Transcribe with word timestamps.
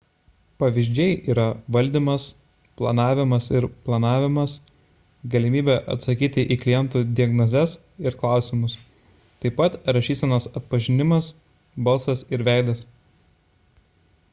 pavyzdžiai 0.61 1.09
yra 1.31 1.43
valdymas 1.75 2.23
planavimas 2.81 3.49
ir 3.57 3.67
planavimas 3.89 4.55
galimybė 5.35 5.75
atsakyti 5.97 6.47
į 6.57 6.59
klientų 6.65 7.03
diagnozes 7.21 7.77
ir 8.07 8.17
klausimus 8.25 8.79
taip 9.45 9.57
pat 9.63 9.77
rašysenos 10.01 10.49
atpažinimas 10.61 11.29
balsas 11.91 12.25
ir 12.37 12.49
veidas 12.51 12.83